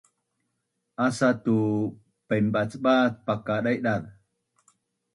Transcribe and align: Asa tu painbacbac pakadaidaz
Asa 1.05 1.29
tu 1.43 1.55
painbacbac 2.27 3.11
pakadaidaz 3.25 4.03